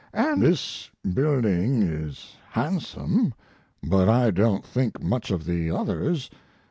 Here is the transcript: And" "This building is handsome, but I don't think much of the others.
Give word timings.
And" 0.15 0.41
"This 0.41 0.89
building 1.13 1.83
is 1.83 2.35
handsome, 2.49 3.35
but 3.83 4.09
I 4.09 4.31
don't 4.31 4.65
think 4.65 4.99
much 5.03 5.29
of 5.29 5.45
the 5.45 5.69
others. 5.69 6.31